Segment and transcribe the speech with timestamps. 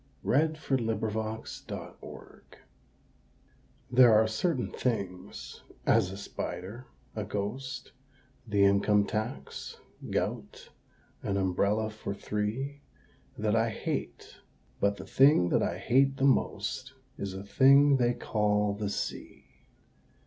[0.27, 0.77] A SEA
[1.67, 2.57] DIRGE.
[3.91, 7.91] There are certain things as, a spider, a ghost,
[8.47, 9.77] The income tax,
[10.09, 10.69] gout,
[11.21, 12.81] an umbrella for three
[13.37, 14.37] That I hate,
[14.79, 19.45] but the thing that I hate the most Is a thing they call the Sea.